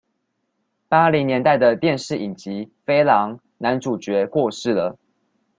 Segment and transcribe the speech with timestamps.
[0.87, 4.97] 八零年代的電視影集《飛狼》男主角過世了